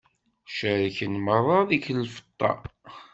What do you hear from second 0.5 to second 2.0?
Cerken merra deg